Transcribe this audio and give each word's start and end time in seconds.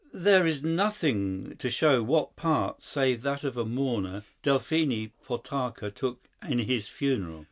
There 0.13 0.47
is 0.47 0.63
nothing 0.63 1.55
to 1.59 1.69
show 1.69 2.01
what 2.01 2.35
part, 2.35 2.81
save 2.81 3.21
that 3.21 3.43
of 3.43 3.55
a 3.55 3.63
mourner, 3.63 4.23
Delphine 4.41 5.11
Potocka 5.23 5.91
took 5.91 6.27
in 6.41 6.57
his 6.57 6.87
funeral. 6.87 7.39